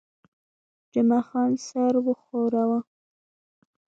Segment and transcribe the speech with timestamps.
[0.93, 2.79] جمعه خان سر وښوراوه.